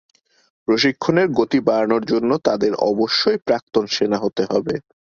প্রশিক্ষণের 0.67 1.27
গতি 1.31 1.59
বাড়ানোর 1.67 2.03
জন্য 2.05 2.31
তাদের 2.47 2.71
অবশ্যই 2.89 3.39
প্রাক্তন 3.47 3.83
সেনা 3.95 4.17
হতে 4.17 4.43
হবে। 4.51 4.73